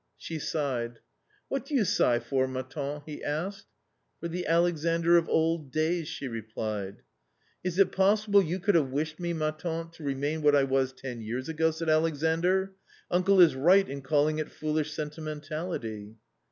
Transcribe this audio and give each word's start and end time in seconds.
She 0.17 0.39
sighed." 0.39 0.97
What 1.47 1.63
do 1.63 1.75
you 1.75 1.85
sigh 1.85 2.17
for, 2.17 2.47
ma 2.47 2.63
tante?" 2.63 3.03
he 3.05 3.23
asked." 3.23 3.67
For 4.19 4.27
the 4.27 4.47
Alexandr 4.47 5.15
of 5.15 5.29
old 5.29 5.71
days," 5.71 6.07
she 6.07 6.27
replied" 6.27 7.03
Is 7.63 7.77
it 7.77 7.91
possible 7.91 8.41
you 8.41 8.57
could 8.57 8.73
have 8.73 8.89
wished 8.89 9.19
me, 9.19 9.33
ma 9.33 9.51
tante, 9.51 9.95
to 9.97 10.03
remain 10.03 10.41
what 10.41 10.55
I 10.55 10.63
was 10.63 10.91
ten 10.91 11.21
years 11.21 11.49
ago?" 11.49 11.69
said 11.69 11.87
Alexandr." 11.87 12.73
Uncle 13.11 13.39
is 13.41 13.53
right 13.55 13.87
in 13.87 14.01
calling 14.01 14.39
it 14.39 14.49
foolish 14.49 14.91
sentimentality. 14.91 16.15